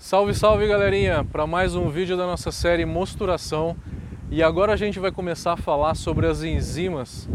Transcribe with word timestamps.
Salve, 0.00 0.32
salve 0.34 0.66
galerinha, 0.66 1.22
para 1.24 1.46
mais 1.46 1.74
um 1.74 1.90
vídeo 1.90 2.16
da 2.16 2.24
nossa 2.24 2.50
série 2.50 2.86
Mosturação. 2.86 3.76
E 4.30 4.42
agora 4.42 4.72
a 4.72 4.76
gente 4.76 4.98
vai 4.98 5.12
começar 5.12 5.52
a 5.52 5.56
falar 5.58 5.94
sobre 5.94 6.26
as 6.26 6.42
enzimas. 6.42 7.28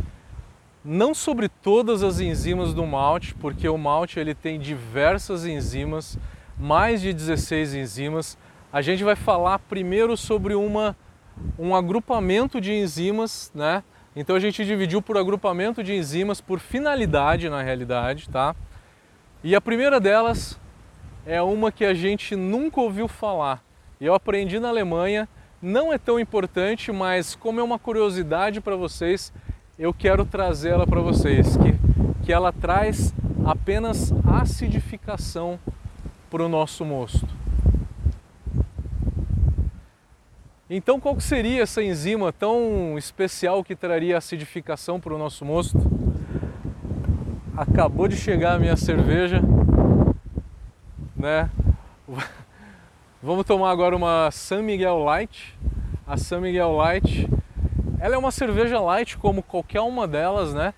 Não 0.84 1.14
sobre 1.14 1.48
todas 1.48 2.02
as 2.02 2.20
enzimas 2.20 2.74
do 2.74 2.84
malte, 2.84 3.36
porque 3.36 3.70
o 3.70 3.78
malte 3.78 4.20
ele 4.20 4.34
tem 4.34 4.60
diversas 4.60 5.46
enzimas, 5.46 6.18
mais 6.58 7.02
de 7.02 7.14
16 7.14 7.76
enzimas. 7.76 8.36
A 8.74 8.82
gente 8.82 9.04
vai 9.04 9.16
falar 9.16 9.60
primeiro 9.60 10.18
sobre 10.18 10.56
uma, 10.56 10.98
um 11.60 11.76
agrupamento 11.76 12.60
de 12.60 12.74
enzimas, 12.74 13.52
né? 13.54 13.84
Então 14.16 14.36
a 14.36 14.40
gente 14.40 14.66
dividiu 14.66 15.04
por 15.04 15.20
agrupamento 15.20 15.84
de 15.84 15.94
enzimas 15.94 16.42
por 16.42 16.60
finalidade 16.60 17.48
na 17.48 17.62
realidade, 17.62 18.28
tá? 18.28 18.56
E 19.44 19.54
a 19.54 19.62
primeira 19.62 20.00
delas 20.00 20.60
é 21.26 21.42
uma 21.42 21.72
que 21.72 21.84
a 21.84 21.94
gente 21.94 22.36
nunca 22.36 22.80
ouviu 22.80 23.08
falar. 23.08 23.64
Eu 24.00 24.14
aprendi 24.14 24.60
na 24.60 24.70
Alemanha, 24.70 25.28
não 25.62 25.92
é 25.92 25.98
tão 25.98 26.20
importante, 26.20 26.92
mas 26.92 27.34
como 27.34 27.60
é 27.60 27.64
uma 27.64 27.80
curiosidade 27.80 28.62
para 28.62 28.76
vocês, 28.76 29.34
eu 29.80 29.94
quero 29.94 30.26
trazê-la 30.26 30.86
para 30.86 31.02
vocês, 31.02 31.58
que, 31.58 31.74
que 32.26 32.32
ela 32.32 32.54
traz 32.54 33.14
apenas 33.44 34.14
acidificação 34.26 35.60
para 36.30 36.44
o 36.44 36.50
nosso 36.50 36.86
mosto. 36.86 37.28
Então, 40.70 41.00
qual 41.00 41.20
seria 41.20 41.62
essa 41.62 41.84
enzima 41.84 42.34
tão 42.34 42.98
especial 42.98 43.64
que 43.64 43.76
traria 43.76 44.18
acidificação 44.18 45.00
para 45.00 45.14
o 45.14 45.18
nosso 45.18 45.46
mosto? 45.46 45.80
Acabou 47.56 48.08
de 48.08 48.18
chegar 48.18 48.56
a 48.56 48.60
minha 48.60 48.76
cerveja, 48.76 49.42
né? 51.26 51.50
Vamos 53.22 53.48
tomar 53.48 53.72
agora 53.72 53.96
uma 53.96 54.30
San 54.30 54.62
Miguel 54.62 55.00
Light. 55.00 55.58
A 56.06 56.18
San 56.18 56.40
Miguel 56.40 56.72
Light, 56.74 57.28
ela 58.00 58.14
é 58.14 58.18
uma 58.18 58.30
cerveja 58.30 58.80
light 58.80 59.18
como 59.18 59.42
qualquer 59.42 59.82
uma 59.82 60.08
delas, 60.08 60.54
né? 60.54 60.72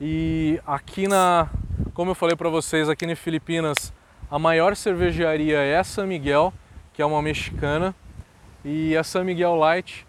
E 0.00 0.60
aqui 0.66 1.06
na, 1.06 1.48
como 1.94 2.10
eu 2.10 2.14
falei 2.16 2.34
para 2.34 2.48
vocês, 2.48 2.88
aqui 2.88 3.06
em 3.06 3.14
Filipinas, 3.14 3.92
a 4.28 4.40
maior 4.40 4.74
cervejaria 4.74 5.58
é 5.58 5.78
a 5.78 5.84
San 5.84 6.06
Miguel, 6.06 6.52
que 6.92 7.00
é 7.00 7.06
uma 7.06 7.22
mexicana. 7.22 7.94
E 8.64 8.96
a 8.96 9.04
San 9.04 9.22
Miguel 9.22 9.54
Light, 9.54 10.04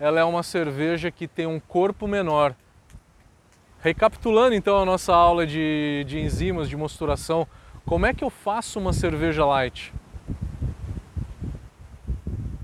ela 0.00 0.18
é 0.18 0.24
uma 0.24 0.42
cerveja 0.42 1.12
que 1.12 1.28
tem 1.28 1.46
um 1.46 1.60
corpo 1.60 2.08
menor. 2.08 2.52
Recapitulando 3.80 4.56
então 4.56 4.76
a 4.76 4.84
nossa 4.84 5.14
aula 5.14 5.46
de, 5.46 6.04
de 6.04 6.18
enzimas, 6.18 6.68
de 6.68 6.76
mosturação, 6.76 7.46
como 7.86 8.04
é 8.04 8.12
que 8.12 8.24
eu 8.24 8.30
faço 8.30 8.80
uma 8.80 8.92
cerveja 8.92 9.46
light? 9.46 9.94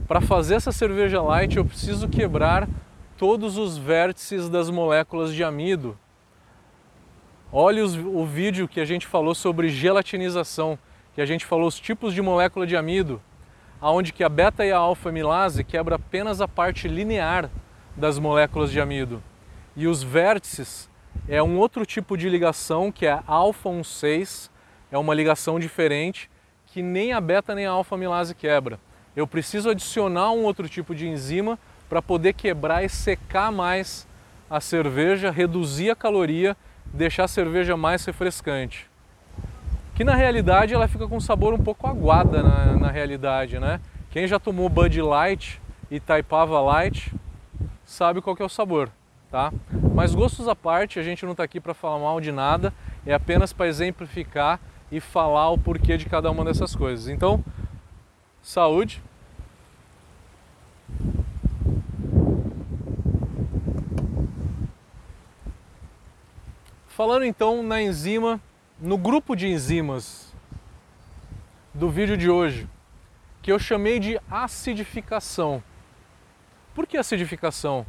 Para 0.08 0.20
fazer 0.20 0.56
essa 0.56 0.72
cerveja 0.72 1.22
light, 1.22 1.56
eu 1.56 1.64
preciso 1.64 2.08
quebrar 2.08 2.68
todos 3.16 3.56
os 3.56 3.78
vértices 3.78 4.48
das 4.48 4.68
moléculas 4.68 5.32
de 5.32 5.44
amido. 5.44 5.96
Olhe 7.52 7.80
os, 7.80 7.96
o 7.96 8.26
vídeo 8.26 8.66
que 8.66 8.80
a 8.80 8.84
gente 8.84 9.06
falou 9.06 9.32
sobre 9.32 9.68
gelatinização, 9.68 10.76
que 11.14 11.20
a 11.20 11.26
gente 11.26 11.46
falou 11.46 11.68
os 11.68 11.78
tipos 11.78 12.12
de 12.12 12.20
molécula 12.20 12.66
de 12.66 12.76
amido, 12.76 13.22
aonde 13.80 14.12
que 14.12 14.24
a 14.24 14.28
beta 14.28 14.66
e 14.66 14.72
a 14.72 14.78
alfa 14.78 15.10
amilase 15.10 15.62
quebra 15.62 15.96
apenas 15.96 16.40
a 16.40 16.48
parte 16.48 16.88
linear 16.88 17.48
das 17.96 18.18
moléculas 18.18 18.72
de 18.72 18.80
amido. 18.80 19.22
E 19.76 19.86
os 19.86 20.02
vértices 20.02 20.90
é 21.28 21.40
um 21.40 21.58
outro 21.58 21.86
tipo 21.86 22.16
de 22.16 22.28
ligação 22.28 22.90
que 22.90 23.06
é 23.06 23.22
alfa 23.24 23.70
16 23.70 24.51
é 24.92 24.98
uma 24.98 25.14
ligação 25.14 25.58
diferente 25.58 26.30
que 26.66 26.82
nem 26.82 27.12
a 27.12 27.20
beta 27.20 27.54
nem 27.54 27.66
a 27.66 27.70
alfa 27.70 27.94
amilase 27.94 28.34
quebra. 28.34 28.78
Eu 29.16 29.26
preciso 29.26 29.70
adicionar 29.70 30.30
um 30.32 30.44
outro 30.44 30.68
tipo 30.68 30.94
de 30.94 31.08
enzima 31.08 31.58
para 31.88 32.00
poder 32.00 32.34
quebrar 32.34 32.84
e 32.84 32.88
secar 32.88 33.50
mais 33.50 34.06
a 34.48 34.60
cerveja, 34.60 35.30
reduzir 35.30 35.90
a 35.90 35.96
caloria, 35.96 36.56
deixar 36.86 37.24
a 37.24 37.28
cerveja 37.28 37.76
mais 37.76 38.04
refrescante. 38.04 38.88
Que 39.94 40.04
na 40.04 40.14
realidade 40.14 40.74
ela 40.74 40.88
fica 40.88 41.08
com 41.08 41.20
sabor 41.20 41.54
um 41.54 41.58
pouco 41.58 41.86
aguada 41.86 42.42
na, 42.42 42.76
na 42.76 42.90
realidade, 42.90 43.58
né? 43.58 43.80
Quem 44.10 44.26
já 44.26 44.38
tomou 44.38 44.68
Bud 44.68 45.00
Light 45.00 45.60
e 45.90 45.98
Taipava 46.00 46.60
Light 46.60 47.12
sabe 47.84 48.20
qual 48.20 48.36
é 48.38 48.44
o 48.44 48.48
sabor, 48.48 48.90
tá? 49.30 49.52
Mas 49.94 50.14
gostos 50.14 50.48
à 50.48 50.56
parte, 50.56 50.98
a 50.98 51.02
gente 51.02 51.24
não 51.24 51.32
está 51.32 51.44
aqui 51.44 51.60
para 51.60 51.74
falar 51.74 51.98
mal 51.98 52.20
de 52.20 52.32
nada, 52.32 52.72
é 53.06 53.12
apenas 53.12 53.52
para 53.52 53.66
exemplificar 53.66 54.58
e 54.92 55.00
falar 55.00 55.48
o 55.48 55.58
porquê 55.58 55.96
de 55.96 56.04
cada 56.04 56.30
uma 56.30 56.44
dessas 56.44 56.76
coisas. 56.76 57.08
Então, 57.08 57.42
saúde. 58.42 59.02
Falando 66.86 67.24
então 67.24 67.62
na 67.62 67.80
enzima, 67.80 68.38
no 68.78 68.98
grupo 68.98 69.34
de 69.34 69.48
enzimas 69.48 70.30
do 71.72 71.88
vídeo 71.88 72.18
de 72.18 72.28
hoje, 72.28 72.68
que 73.40 73.50
eu 73.50 73.58
chamei 73.58 73.98
de 73.98 74.20
acidificação. 74.30 75.62
Por 76.74 76.86
que 76.86 76.98
acidificação? 76.98 77.86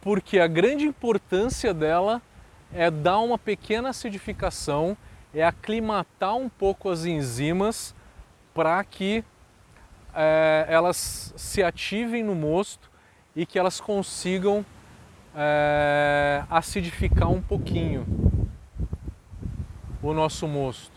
Porque 0.00 0.38
a 0.38 0.46
grande 0.46 0.84
importância 0.84 1.74
dela 1.74 2.22
é 2.72 2.88
dar 2.88 3.18
uma 3.18 3.36
pequena 3.36 3.88
acidificação 3.88 4.96
é 5.34 5.44
aclimatar 5.44 6.36
um 6.36 6.48
pouco 6.48 6.88
as 6.88 7.04
enzimas 7.04 7.94
para 8.54 8.82
que 8.84 9.24
é, 10.14 10.66
elas 10.68 11.34
se 11.36 11.62
ativem 11.62 12.22
no 12.22 12.34
mosto 12.34 12.90
e 13.34 13.44
que 13.44 13.58
elas 13.58 13.80
consigam 13.80 14.64
é, 15.34 16.44
acidificar 16.48 17.28
um 17.28 17.42
pouquinho 17.42 18.06
o 20.00 20.12
nosso 20.12 20.46
mosto. 20.46 20.92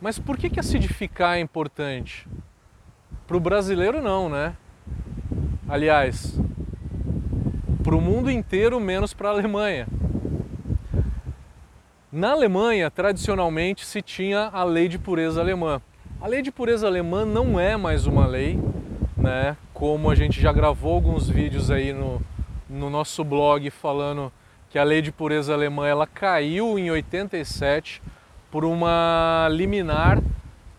Mas 0.00 0.18
por 0.18 0.36
que, 0.36 0.50
que 0.50 0.58
acidificar 0.58 1.36
é 1.36 1.40
importante? 1.40 2.26
Para 3.26 3.36
o 3.36 3.40
brasileiro 3.40 4.02
não, 4.02 4.28
né? 4.28 4.56
Aliás, 5.68 6.36
para 7.84 7.94
o 7.94 8.00
mundo 8.00 8.30
inteiro, 8.30 8.80
menos 8.80 9.14
para 9.14 9.28
a 9.28 9.32
Alemanha. 9.32 9.86
Na 12.12 12.32
Alemanha, 12.32 12.90
tradicionalmente, 12.90 13.86
se 13.86 14.02
tinha 14.02 14.50
a 14.52 14.64
lei 14.64 14.88
de 14.88 14.98
pureza 14.98 15.40
alemã. 15.40 15.80
A 16.20 16.26
lei 16.26 16.42
de 16.42 16.50
pureza 16.50 16.88
alemã 16.88 17.24
não 17.24 17.58
é 17.58 17.76
mais 17.76 18.04
uma 18.04 18.26
lei, 18.26 18.58
né? 19.16 19.56
Como 19.72 20.10
a 20.10 20.14
gente 20.16 20.40
já 20.40 20.52
gravou 20.52 20.94
alguns 20.94 21.28
vídeos 21.28 21.70
aí 21.70 21.92
no, 21.92 22.20
no 22.68 22.90
nosso 22.90 23.22
blog 23.22 23.70
falando 23.70 24.32
que 24.70 24.76
a 24.76 24.82
lei 24.82 25.00
de 25.00 25.12
pureza 25.12 25.54
alemã 25.54 25.86
ela 25.86 26.04
caiu 26.04 26.76
em 26.80 26.90
87 26.90 28.02
por 28.50 28.64
uma 28.64 29.46
liminar 29.48 30.20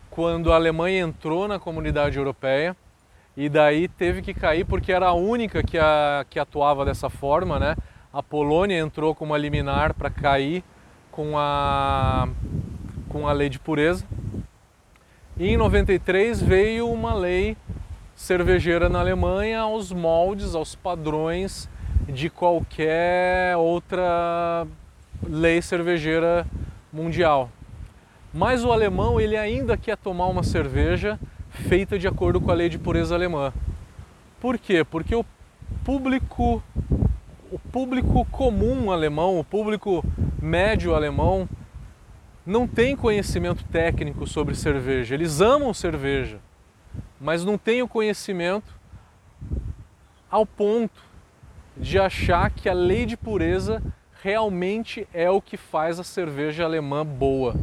quando 0.09 0.51
a 0.51 0.55
Alemanha 0.55 0.99
entrou 0.99 1.47
na 1.47 1.57
comunidade 1.57 2.17
europeia 2.17 2.75
e 3.37 3.47
daí 3.47 3.87
teve 3.87 4.21
que 4.21 4.33
cair 4.33 4.65
porque 4.65 4.91
era 4.91 5.07
a 5.07 5.13
única 5.13 5.63
que, 5.63 5.77
a, 5.77 6.25
que 6.29 6.37
atuava 6.37 6.83
dessa 6.83 7.09
forma, 7.09 7.57
né? 7.57 7.77
A 8.11 8.21
Polônia 8.21 8.77
entrou 8.77 9.15
com 9.15 9.23
uma 9.23 9.37
liminar 9.37 9.93
para 9.93 10.09
cair 10.09 10.61
com 11.11 11.37
a, 11.37 12.27
com 13.09 13.27
a 13.27 13.33
lei 13.33 13.49
de 13.49 13.59
pureza. 13.59 14.05
E 15.37 15.49
em 15.49 15.57
93 15.57 16.41
veio 16.41 16.89
uma 16.89 17.13
lei 17.13 17.57
cervejeira 18.15 18.87
na 18.87 18.99
Alemanha 18.99 19.61
aos 19.61 19.91
moldes, 19.91 20.55
aos 20.55 20.75
padrões 20.75 21.69
de 22.07 22.29
qualquer 22.29 23.55
outra 23.57 24.65
lei 25.27 25.61
cervejeira 25.61 26.45
mundial. 26.91 27.49
Mas 28.33 28.63
o 28.63 28.71
alemão 28.71 29.19
ele 29.19 29.35
ainda 29.35 29.75
quer 29.75 29.97
tomar 29.97 30.27
uma 30.27 30.43
cerveja 30.43 31.19
feita 31.49 31.99
de 31.99 32.07
acordo 32.07 32.39
com 32.39 32.51
a 32.51 32.53
lei 32.53 32.69
de 32.69 32.79
pureza 32.79 33.15
alemã. 33.15 33.53
Por 34.39 34.57
quê? 34.57 34.83
Porque 34.83 35.15
o 35.15 35.25
público 35.83 36.63
o 37.51 37.59
público 37.59 38.25
comum 38.31 38.91
alemão, 38.91 39.37
o 39.37 39.43
público 39.43 40.05
médio 40.41 40.95
alemão 40.95 41.47
não 42.45 42.67
tem 42.67 42.95
conhecimento 42.95 43.63
técnico 43.65 44.25
sobre 44.25 44.55
cerveja. 44.55 45.13
Eles 45.13 45.41
amam 45.41 45.73
cerveja, 45.73 46.39
mas 47.19 47.45
não 47.45 47.57
têm 47.57 47.83
o 47.83 47.87
conhecimento 47.87 48.73
ao 50.29 50.45
ponto 50.45 51.03
de 51.77 51.99
achar 51.99 52.49
que 52.49 52.67
a 52.67 52.73
lei 52.73 53.05
de 53.05 53.15
pureza 53.15 53.81
realmente 54.23 55.07
é 55.13 55.29
o 55.29 55.41
que 55.41 55.57
faz 55.57 55.99
a 55.99 56.03
cerveja 56.03 56.63
alemã 56.63 57.05
boa, 57.05 57.55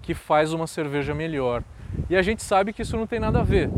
que 0.00 0.14
faz 0.14 0.52
uma 0.52 0.66
cerveja 0.66 1.14
melhor. 1.14 1.62
E 2.08 2.16
a 2.16 2.22
gente 2.22 2.42
sabe 2.42 2.72
que 2.72 2.82
isso 2.82 2.96
não 2.96 3.06
tem 3.06 3.20
nada 3.20 3.40
a 3.40 3.44
ver. 3.44 3.70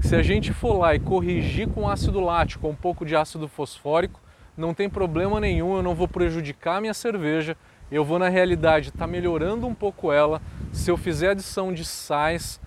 Se 0.00 0.14
a 0.14 0.22
gente 0.22 0.52
for 0.52 0.78
lá 0.78 0.94
e 0.94 1.00
corrigir 1.00 1.68
com 1.68 1.88
ácido 1.88 2.20
lático, 2.20 2.68
um 2.68 2.74
pouco 2.74 3.04
de 3.04 3.16
ácido 3.16 3.48
fosfórico, 3.48 4.20
não 4.56 4.72
tem 4.72 4.88
problema 4.88 5.40
nenhum, 5.40 5.76
eu 5.76 5.82
não 5.82 5.94
vou 5.94 6.08
prejudicar 6.08 6.76
a 6.76 6.80
minha 6.80 6.94
cerveja, 6.94 7.56
eu 7.90 8.04
vou 8.04 8.18
na 8.18 8.28
realidade 8.28 8.88
estar 8.88 9.00
tá 9.00 9.06
melhorando 9.06 9.66
um 9.66 9.74
pouco 9.74 10.12
ela. 10.12 10.40
Se 10.72 10.90
eu 10.90 10.96
fizer 10.96 11.30
adição 11.30 11.72
de 11.72 11.84
sais, 11.84 12.60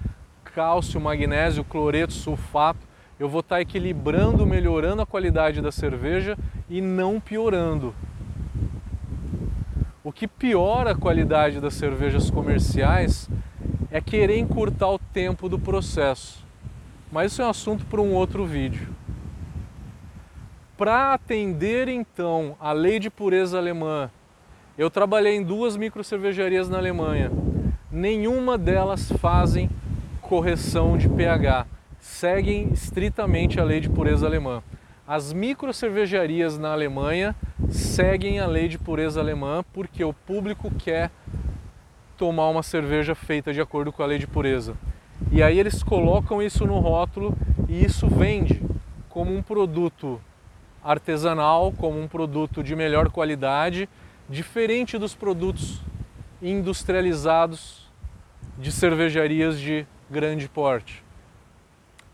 cálcio, 0.53 0.99
magnésio, 0.99 1.63
cloreto, 1.63 2.13
sulfato. 2.13 2.87
Eu 3.19 3.27
vou 3.27 3.41
estar 3.41 3.59
equilibrando, 3.59 4.45
melhorando 4.45 5.01
a 5.01 5.05
qualidade 5.05 5.61
da 5.61 5.71
cerveja 5.71 6.37
e 6.69 6.81
não 6.81 7.19
piorando. 7.19 7.93
O 10.03 10.11
que 10.11 10.27
piora 10.27 10.91
a 10.91 10.95
qualidade 10.95 11.59
das 11.59 11.73
cervejas 11.73 12.31
comerciais 12.31 13.29
é 13.91 13.99
querer 13.99 14.37
encurtar 14.37 14.89
o 14.89 14.99
tempo 14.99 15.49
do 15.49 15.59
processo. 15.59 16.45
Mas 17.11 17.33
isso 17.33 17.41
é 17.41 17.45
um 17.45 17.49
assunto 17.49 17.85
para 17.85 18.01
um 18.01 18.13
outro 18.13 18.45
vídeo. 18.45 18.87
Para 20.77 21.13
atender 21.13 21.89
então 21.89 22.55
a 22.59 22.71
lei 22.71 22.99
de 22.99 23.09
pureza 23.09 23.57
alemã, 23.57 24.09
eu 24.79 24.89
trabalhei 24.89 25.35
em 25.35 25.43
duas 25.43 25.75
micro 25.75 26.01
cervejarias 26.05 26.69
na 26.69 26.77
Alemanha. 26.77 27.29
Nenhuma 27.91 28.57
delas 28.57 29.11
fazem 29.11 29.69
correção 30.21 30.97
de 30.97 31.09
pH, 31.09 31.67
seguem 31.99 32.69
estritamente 32.71 33.59
a 33.59 33.63
lei 33.65 33.81
de 33.81 33.89
pureza 33.89 34.25
alemã. 34.25 34.63
As 35.05 35.33
micro 35.33 35.73
cervejarias 35.73 36.57
na 36.57 36.71
Alemanha 36.71 37.35
seguem 37.69 38.39
a 38.39 38.47
lei 38.47 38.69
de 38.69 38.77
pureza 38.77 39.19
alemã 39.19 39.65
porque 39.73 40.01
o 40.01 40.13
público 40.13 40.71
quer 40.71 41.11
tomar 42.17 42.47
uma 42.47 42.63
cerveja 42.63 43.13
feita 43.13 43.51
de 43.51 43.59
acordo 43.59 43.91
com 43.91 44.01
a 44.01 44.05
lei 44.05 44.17
de 44.17 44.27
pureza. 44.27 44.77
E 45.29 45.43
aí 45.43 45.59
eles 45.59 45.83
colocam 45.83 46.41
isso 46.41 46.65
no 46.65 46.79
rótulo 46.79 47.35
e 47.67 47.83
isso 47.83 48.07
vende 48.07 48.63
como 49.09 49.35
um 49.35 49.41
produto 49.41 50.21
artesanal, 50.81 51.73
como 51.73 51.99
um 52.01 52.07
produto 52.07 52.63
de 52.63 52.77
melhor 52.77 53.09
qualidade, 53.09 53.89
diferente 54.29 54.97
dos 54.97 55.15
produtos 55.15 55.81
industrializados 56.41 57.89
de 58.57 58.71
cervejarias 58.71 59.59
de 59.59 59.87
grande 60.09 60.47
porte. 60.47 61.03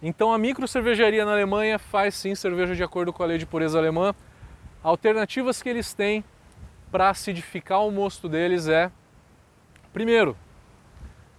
Então 0.01 0.31
a 0.31 0.37
micro 0.37 0.67
cervejaria 0.67 1.25
na 1.25 1.31
Alemanha 1.31 1.77
faz 1.77 2.15
sim 2.15 2.33
cerveja 2.33 2.75
de 2.75 2.83
acordo 2.83 3.11
com 3.11 3.23
a 3.23 3.25
lei 3.25 3.37
de 3.37 3.45
pureza 3.45 3.77
alemã. 3.77 4.15
Alternativas 4.81 5.61
que 5.61 5.69
eles 5.69 5.93
têm 5.93 6.23
para 6.91 7.09
acidificar 7.09 7.85
o 7.85 7.91
mosto 7.91 8.29
deles 8.29 8.67
é 8.67 8.91
primeiro, 9.91 10.37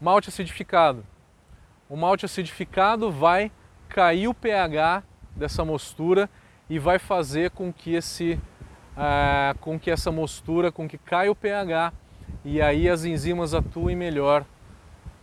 malte 0.01 0.29
acidificado. 0.29 1.05
O 1.89 1.97
malte 1.97 2.25
acidificado 2.25 3.11
vai 3.11 3.53
cair 3.89 4.29
o 4.29 4.35
pH 4.35 5.03
dessa 5.35 5.65
mostura 5.65 6.29
e 6.69 6.79
vai 6.79 6.99
fazer 6.99 7.51
com 7.51 7.73
que 7.73 7.95
esse 7.95 8.41
uh, 8.97 9.57
com 9.61 9.79
que 9.79 9.91
essa 9.91 10.11
mostura, 10.11 10.73
com 10.73 10.89
que 10.89 10.99
caia 10.99 11.31
o 11.31 11.35
pH 11.35 11.93
e 12.45 12.61
aí 12.61 12.89
as 12.89 13.05
enzimas 13.05 13.55
atuem 13.55 13.95
melhor 13.95 14.43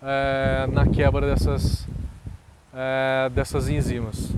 uh, 0.01 0.71
na 0.71 0.87
quebra 0.87 1.27
dessas, 1.27 1.87
uh, 2.73 3.29
dessas 3.31 3.69
enzimas. 3.69 4.31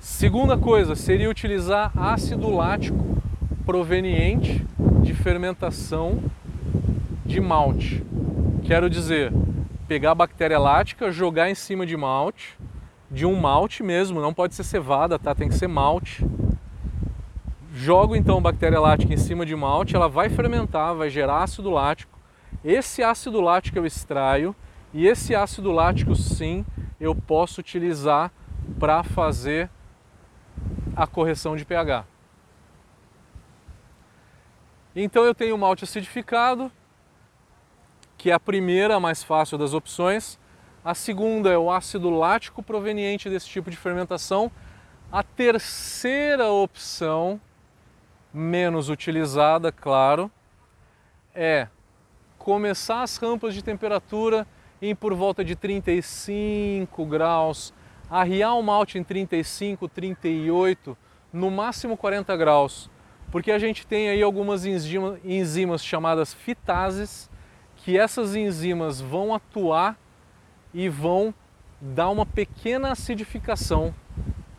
Segunda 0.00 0.56
coisa 0.56 0.96
seria 0.96 1.30
utilizar 1.30 1.92
ácido 1.96 2.50
lático 2.50 3.22
proveniente 3.64 4.66
de 5.02 5.14
fermentação 5.14 6.22
de 7.24 7.40
malte. 7.40 8.02
Quero 8.64 8.90
dizer, 8.90 9.32
pegar 9.86 10.12
a 10.12 10.14
bactéria 10.14 10.58
lática, 10.58 11.12
jogar 11.12 11.50
em 11.50 11.54
cima 11.54 11.86
de 11.86 11.96
malte 11.96 12.56
de 13.12 13.26
um 13.26 13.38
malte 13.38 13.82
mesmo, 13.82 14.22
não 14.22 14.32
pode 14.32 14.54
ser 14.54 14.64
cevada, 14.64 15.18
tá? 15.18 15.34
Tem 15.34 15.46
que 15.46 15.54
ser 15.54 15.68
malte. 15.68 16.24
Jogo 17.74 18.14
então 18.14 18.40
bactéria 18.40 18.78
lática 18.78 19.14
em 19.14 19.16
cima 19.16 19.46
de 19.46 19.56
malte, 19.56 19.96
ela 19.96 20.06
vai 20.06 20.28
fermentar, 20.28 20.94
vai 20.94 21.08
gerar 21.08 21.42
ácido 21.42 21.70
lático. 21.70 22.18
Esse 22.62 23.02
ácido 23.02 23.40
lático 23.40 23.78
eu 23.78 23.86
extraio 23.86 24.54
e 24.92 25.06
esse 25.06 25.34
ácido 25.34 25.72
lático 25.72 26.14
sim 26.14 26.66
eu 27.00 27.14
posso 27.14 27.62
utilizar 27.62 28.30
para 28.78 29.02
fazer 29.02 29.70
a 30.94 31.06
correção 31.06 31.56
de 31.56 31.64
pH. 31.64 32.04
Então 34.94 35.24
eu 35.24 35.34
tenho 35.34 35.54
o 35.54 35.58
malte 35.58 35.84
acidificado, 35.84 36.70
que 38.18 38.30
é 38.30 38.34
a 38.34 38.40
primeira, 38.40 38.96
a 38.96 39.00
mais 39.00 39.22
fácil 39.22 39.56
das 39.56 39.72
opções. 39.72 40.38
A 40.84 40.94
segunda 40.94 41.50
é 41.50 41.56
o 41.56 41.70
ácido 41.70 42.10
lático 42.10 42.62
proveniente 42.62 43.30
desse 43.30 43.48
tipo 43.48 43.70
de 43.70 43.78
fermentação. 43.78 44.52
A 45.10 45.22
terceira 45.22 46.50
opção, 46.50 47.40
menos 48.32 48.88
utilizada, 48.88 49.70
claro, 49.70 50.30
é 51.34 51.68
começar 52.38 53.02
as 53.02 53.16
rampas 53.16 53.54
de 53.54 53.62
temperatura 53.62 54.46
em 54.80 54.94
por 54.94 55.14
volta 55.14 55.44
de 55.44 55.54
35 55.54 57.06
graus, 57.06 57.72
arriar 58.10 58.54
o 58.54 58.62
malte 58.62 58.98
em 58.98 59.04
35, 59.04 59.88
38, 59.88 60.96
no 61.32 61.50
máximo 61.50 61.96
40 61.96 62.36
graus, 62.36 62.90
porque 63.30 63.52
a 63.52 63.58
gente 63.58 63.86
tem 63.86 64.08
aí 64.08 64.22
algumas 64.22 64.64
enzimas 64.66 65.84
chamadas 65.84 66.34
fitases, 66.34 67.30
que 67.76 67.96
essas 67.96 68.34
enzimas 68.34 69.00
vão 69.00 69.34
atuar 69.34 69.98
e 70.74 70.88
vão 70.88 71.34
dar 71.80 72.10
uma 72.10 72.26
pequena 72.26 72.92
acidificação 72.92 73.94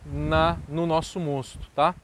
na, 0.05 0.57
no 0.67 0.85
nosso 0.85 1.19
mosto, 1.19 1.69
tá? 1.73 1.95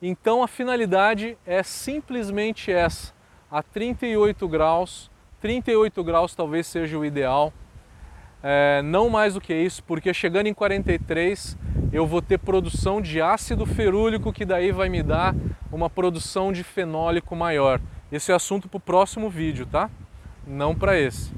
Então 0.00 0.42
a 0.42 0.48
finalidade 0.48 1.38
é 1.46 1.62
simplesmente 1.62 2.70
essa, 2.70 3.14
a 3.50 3.62
38 3.62 4.46
graus, 4.46 5.10
38 5.40 6.04
graus 6.04 6.34
talvez 6.34 6.66
seja 6.66 6.98
o 6.98 7.04
ideal, 7.04 7.52
é, 8.42 8.82
não 8.82 9.08
mais 9.08 9.34
do 9.34 9.40
que 9.40 9.54
isso, 9.54 9.82
porque 9.84 10.12
chegando 10.12 10.48
em 10.48 10.54
43 10.54 11.56
eu 11.92 12.06
vou 12.06 12.20
ter 12.20 12.38
produção 12.38 13.00
de 13.00 13.22
ácido 13.22 13.64
ferúlico 13.64 14.32
que 14.32 14.44
daí 14.44 14.70
vai 14.70 14.90
me 14.90 15.02
dar 15.02 15.34
uma 15.72 15.88
produção 15.88 16.52
de 16.52 16.62
fenólico 16.62 17.34
maior. 17.34 17.80
Esse 18.12 18.30
é 18.30 18.34
assunto 18.34 18.68
para 18.68 18.76
o 18.76 18.80
próximo 18.80 19.30
vídeo, 19.30 19.64
tá? 19.64 19.90
Não 20.46 20.74
para 20.74 20.98
esse. 20.98 21.32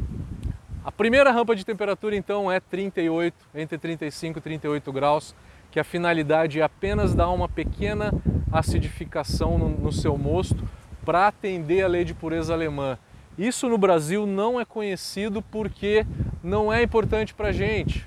A 0.84 0.90
primeira 0.90 1.30
rampa 1.30 1.54
de 1.54 1.64
temperatura 1.64 2.16
então 2.16 2.50
é 2.50 2.58
38, 2.58 3.36
entre 3.54 3.78
35 3.78 4.38
e 4.38 4.42
38 4.42 4.92
graus, 4.92 5.34
que 5.78 5.80
a 5.80 5.84
finalidade 5.84 6.58
é 6.58 6.64
apenas 6.64 7.14
dar 7.14 7.28
uma 7.28 7.48
pequena 7.48 8.12
acidificação 8.50 9.56
no, 9.56 9.68
no 9.68 9.92
seu 9.92 10.18
mosto 10.18 10.68
para 11.04 11.28
atender 11.28 11.84
a 11.84 11.86
lei 11.86 12.04
de 12.04 12.12
pureza 12.12 12.52
alemã. 12.52 12.98
Isso 13.38 13.68
no 13.68 13.78
Brasil 13.78 14.26
não 14.26 14.60
é 14.60 14.64
conhecido 14.64 15.40
porque 15.40 16.04
não 16.42 16.72
é 16.72 16.82
importante 16.82 17.32
para 17.32 17.50
a 17.50 17.52
gente. 17.52 18.04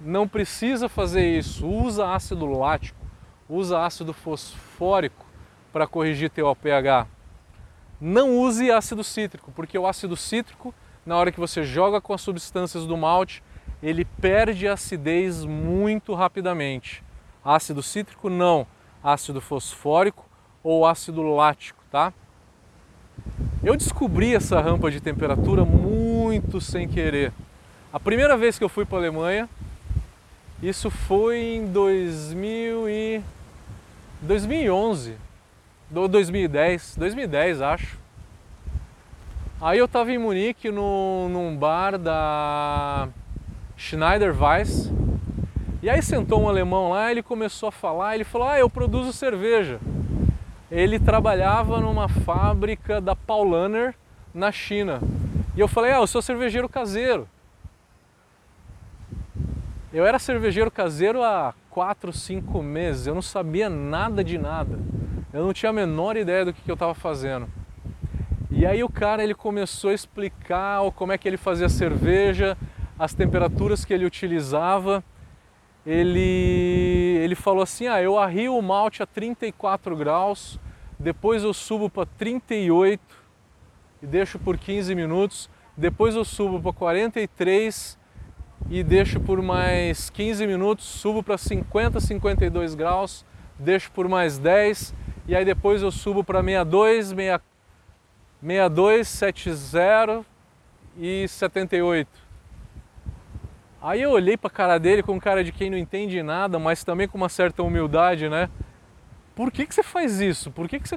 Não 0.00 0.28
precisa 0.28 0.88
fazer 0.88 1.26
isso. 1.26 1.66
Usa 1.66 2.14
ácido 2.14 2.46
lático, 2.46 3.04
usa 3.48 3.84
ácido 3.84 4.12
fosfórico 4.12 5.26
para 5.72 5.88
corrigir 5.88 6.30
teu 6.30 6.54
pH. 6.54 7.08
Não 8.00 8.38
use 8.38 8.70
ácido 8.70 9.02
cítrico, 9.02 9.50
porque 9.50 9.76
o 9.76 9.88
ácido 9.88 10.16
cítrico 10.16 10.72
na 11.04 11.16
hora 11.16 11.32
que 11.32 11.40
você 11.40 11.64
joga 11.64 12.00
com 12.00 12.12
as 12.12 12.20
substâncias 12.20 12.86
do 12.86 12.96
malte, 12.96 13.42
ele 13.82 14.04
perde 14.04 14.68
acidez 14.68 15.44
muito 15.44 16.14
rapidamente. 16.14 17.02
Ácido 17.44 17.82
cítrico 17.82 18.30
não, 18.30 18.66
ácido 19.02 19.40
fosfórico 19.40 20.24
ou 20.62 20.86
ácido 20.86 21.22
lático, 21.22 21.82
tá? 21.90 22.12
Eu 23.62 23.76
descobri 23.76 24.34
essa 24.34 24.60
rampa 24.60 24.90
de 24.90 25.00
temperatura 25.00 25.64
muito 25.64 26.60
sem 26.60 26.86
querer. 26.86 27.32
A 27.92 27.98
primeira 27.98 28.36
vez 28.36 28.58
que 28.58 28.64
eu 28.64 28.68
fui 28.68 28.84
para 28.84 28.98
a 28.98 29.00
Alemanha, 29.00 29.48
isso 30.62 30.88
foi 30.88 31.40
em 31.40 31.66
2000 31.66 32.88
e 32.88 33.22
2011, 34.20 35.16
2010, 35.90 36.96
2010 36.96 37.60
acho. 37.60 37.98
Aí 39.60 39.78
eu 39.78 39.86
estava 39.86 40.12
em 40.12 40.18
Munique 40.18 40.70
no, 40.70 41.28
num 41.28 41.56
bar 41.56 41.98
da 41.98 43.08
Schneider 43.76 44.34
Weiss. 44.40 44.90
E 45.82 45.90
aí 45.90 46.02
sentou 46.02 46.42
um 46.42 46.48
alemão 46.48 46.90
lá, 46.90 47.10
ele 47.10 47.22
começou 47.22 47.68
a 47.68 47.72
falar, 47.72 48.14
ele 48.14 48.24
falou: 48.24 48.48
"Ah, 48.48 48.58
eu 48.58 48.70
produzo 48.70 49.12
cerveja". 49.12 49.80
Ele 50.70 50.98
trabalhava 50.98 51.80
numa 51.80 52.08
fábrica 52.08 53.00
da 53.00 53.14
Paulaner 53.14 53.94
na 54.32 54.52
China. 54.52 55.00
E 55.56 55.60
eu 55.60 55.68
falei: 55.68 55.92
"Ah, 55.92 55.98
eu 55.98 56.06
sou 56.06 56.22
cervejeiro 56.22 56.68
caseiro". 56.68 57.28
Eu 59.92 60.06
era 60.06 60.18
cervejeiro 60.18 60.70
caseiro 60.70 61.22
há 61.22 61.52
4, 61.68 62.12
5 62.12 62.62
meses, 62.62 63.06
eu 63.06 63.14
não 63.14 63.20
sabia 63.20 63.68
nada 63.68 64.24
de 64.24 64.38
nada. 64.38 64.78
Eu 65.32 65.44
não 65.44 65.52
tinha 65.52 65.70
a 65.70 65.72
menor 65.72 66.16
ideia 66.16 66.44
do 66.44 66.52
que 66.52 66.70
eu 66.70 66.74
estava 66.74 66.94
fazendo. 66.94 67.48
E 68.50 68.66
aí 68.66 68.84
o 68.84 68.88
cara 68.88 69.24
ele 69.24 69.34
começou 69.34 69.90
a 69.90 69.94
explicar 69.94 70.80
como 70.92 71.12
é 71.12 71.18
que 71.18 71.26
ele 71.26 71.38
fazia 71.38 71.68
cerveja, 71.68 72.56
as 73.02 73.12
temperaturas 73.12 73.84
que 73.84 73.92
ele 73.92 74.06
utilizava. 74.06 75.02
Ele, 75.84 77.18
ele 77.20 77.34
falou 77.34 77.64
assim: 77.64 77.88
ah, 77.88 78.00
eu 78.00 78.16
arrio 78.16 78.56
o 78.56 78.62
malte 78.62 79.02
a 79.02 79.06
34 79.06 79.96
graus, 79.96 80.60
depois 81.00 81.42
eu 81.42 81.52
subo 81.52 81.90
para 81.90 82.06
38 82.06 83.02
e 84.00 84.06
deixo 84.06 84.38
por 84.38 84.56
15 84.56 84.94
minutos, 84.94 85.50
depois 85.76 86.14
eu 86.14 86.24
subo 86.24 86.60
para 86.60 86.72
43 86.72 87.98
e 88.70 88.84
deixo 88.84 89.18
por 89.18 89.42
mais 89.42 90.08
15 90.08 90.46
minutos, 90.46 90.84
subo 90.84 91.24
para 91.24 91.36
50, 91.36 91.98
52 91.98 92.76
graus, 92.76 93.26
deixo 93.58 93.90
por 93.90 94.06
mais 94.06 94.38
10 94.38 94.94
e 95.26 95.34
aí 95.34 95.44
depois 95.44 95.82
eu 95.82 95.90
subo 95.90 96.22
para 96.22 96.40
62, 96.40 97.08
62, 98.40 99.08
70 99.08 100.24
e 100.96 101.26
78. 101.26 102.21
Aí 103.82 104.00
eu 104.00 104.12
olhei 104.12 104.36
para 104.36 104.46
a 104.46 104.50
cara 104.50 104.78
dele 104.78 105.02
com 105.02 105.20
cara 105.20 105.42
de 105.42 105.50
quem 105.50 105.68
não 105.68 105.76
entende 105.76 106.22
nada, 106.22 106.56
mas 106.56 106.84
também 106.84 107.08
com 107.08 107.18
uma 107.18 107.28
certa 107.28 107.64
humildade, 107.64 108.28
né? 108.28 108.48
Por 109.34 109.50
que, 109.50 109.66
que 109.66 109.74
você 109.74 109.82
faz 109.82 110.20
isso? 110.20 110.52
Por 110.52 110.68
que, 110.68 110.78
que 110.78 110.88
você 110.88 110.96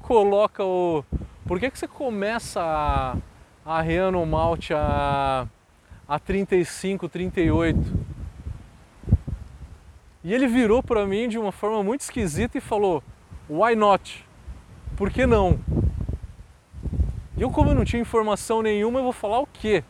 coloca 0.00 0.64
o. 0.64 1.04
Por 1.46 1.60
que, 1.60 1.70
que 1.70 1.78
você 1.78 1.86
começa 1.86 2.62
a, 2.62 3.16
a 3.66 3.78
arreando 3.78 4.18
o 4.18 4.24
malte 4.24 4.72
a, 4.72 5.46
a 6.08 6.18
35, 6.18 7.10
38? 7.10 7.78
E 10.24 10.32
ele 10.32 10.46
virou 10.46 10.82
para 10.82 11.06
mim 11.06 11.28
de 11.28 11.38
uma 11.38 11.52
forma 11.52 11.82
muito 11.82 12.00
esquisita 12.00 12.56
e 12.56 12.60
falou: 12.62 13.02
Why 13.50 13.76
not? 13.76 14.24
Por 14.96 15.10
que 15.10 15.26
não? 15.26 15.60
E 17.36 17.42
eu, 17.42 17.50
como 17.50 17.68
eu 17.68 17.74
não 17.74 17.84
tinha 17.84 18.00
informação 18.00 18.62
nenhuma, 18.62 19.00
eu 19.00 19.04
vou 19.04 19.12
falar 19.12 19.40
o 19.40 19.46
quê? 19.46 19.84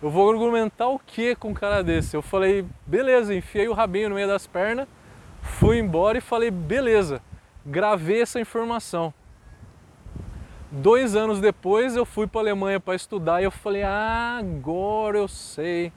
Eu 0.00 0.10
vou 0.10 0.30
argumentar 0.30 0.88
o 0.88 0.98
quê 0.98 1.34
com 1.34 1.48
um 1.48 1.54
cara 1.54 1.82
desse? 1.82 2.16
Eu 2.16 2.22
falei, 2.22 2.64
beleza, 2.86 3.34
enfiei 3.34 3.66
o 3.66 3.72
rabinho 3.72 4.10
no 4.10 4.14
meio 4.14 4.28
das 4.28 4.46
pernas, 4.46 4.86
fui 5.42 5.78
embora 5.78 6.18
e 6.18 6.20
falei, 6.20 6.52
beleza, 6.52 7.20
gravei 7.66 8.22
essa 8.22 8.38
informação. 8.38 9.12
Dois 10.70 11.16
anos 11.16 11.40
depois 11.40 11.96
eu 11.96 12.04
fui 12.04 12.28
para 12.28 12.40
a 12.40 12.44
Alemanha 12.44 12.78
para 12.78 12.94
estudar 12.94 13.40
e 13.40 13.44
eu 13.44 13.50
falei, 13.50 13.82
ah, 13.82 14.38
agora 14.38 15.18
eu 15.18 15.26
sei 15.26 15.92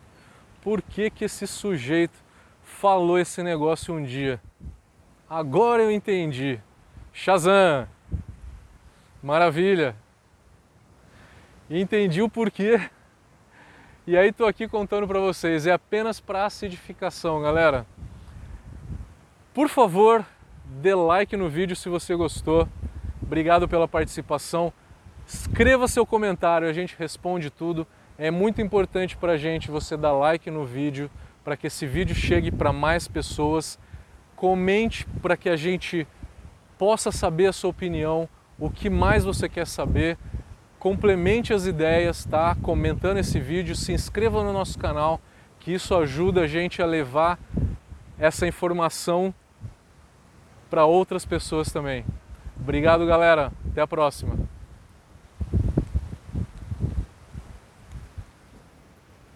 por 0.63 0.81
que, 0.81 1.11
que 1.11 1.25
esse 1.25 1.45
sujeito 1.45 2.17
falou 2.63 3.19
esse 3.19 3.43
negócio 3.43 3.93
um 3.93 4.01
dia. 4.01 4.41
Agora 5.29 5.83
eu 5.83 5.91
entendi. 5.91 6.59
Shazam! 7.13 7.87
Maravilha! 9.21 9.95
entendi 11.69 12.21
o 12.21 12.29
porquê. 12.29 12.81
E 14.07 14.17
aí 14.17 14.31
tô 14.31 14.47
aqui 14.47 14.67
contando 14.67 15.07
para 15.07 15.19
vocês, 15.19 15.67
é 15.67 15.71
apenas 15.71 16.19
para 16.19 16.47
acidificação, 16.47 17.39
galera. 17.39 17.85
Por 19.53 19.69
favor, 19.69 20.25
dê 20.65 20.95
like 20.95 21.37
no 21.37 21.47
vídeo 21.47 21.75
se 21.75 21.87
você 21.87 22.15
gostou. 22.15 22.67
Obrigado 23.21 23.67
pela 23.67 23.87
participação. 23.87 24.73
Escreva 25.27 25.87
seu 25.87 26.03
comentário, 26.03 26.67
a 26.67 26.73
gente 26.73 26.95
responde 26.97 27.51
tudo. 27.51 27.85
É 28.17 28.31
muito 28.31 28.59
importante 28.59 29.15
para 29.15 29.33
a 29.33 29.37
gente 29.37 29.69
você 29.69 29.95
dar 29.95 30.13
like 30.13 30.49
no 30.49 30.65
vídeo 30.65 31.07
para 31.43 31.55
que 31.55 31.67
esse 31.67 31.85
vídeo 31.85 32.15
chegue 32.15 32.49
para 32.49 32.73
mais 32.73 33.07
pessoas. 33.07 33.77
Comente 34.35 35.05
para 35.21 35.37
que 35.37 35.47
a 35.47 35.55
gente 35.55 36.07
possa 36.75 37.11
saber 37.11 37.45
a 37.45 37.53
sua 37.53 37.69
opinião, 37.69 38.27
o 38.57 38.67
que 38.67 38.89
mais 38.89 39.23
você 39.23 39.47
quer 39.47 39.67
saber 39.67 40.17
complemente 40.81 41.53
as 41.53 41.67
ideias, 41.67 42.25
tá? 42.25 42.57
Comentando 42.59 43.17
esse 43.17 43.39
vídeo, 43.39 43.75
se 43.75 43.93
inscreva 43.93 44.43
no 44.43 44.51
nosso 44.51 44.79
canal, 44.79 45.21
que 45.59 45.71
isso 45.71 45.95
ajuda 45.95 46.41
a 46.41 46.47
gente 46.47 46.81
a 46.81 46.87
levar 46.87 47.37
essa 48.17 48.47
informação 48.47 49.31
para 50.71 50.83
outras 50.83 51.23
pessoas 51.23 51.71
também. 51.71 52.03
Obrigado, 52.59 53.05
galera. 53.05 53.51
Até 53.69 53.81
a 53.81 53.85
próxima. 53.85 54.35